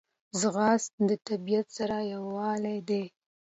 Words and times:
ځغاسته 0.39 1.01
د 1.09 1.11
طبیعت 1.27 1.67
سره 1.77 1.97
یووالی 2.13 2.77
دی 2.89 3.03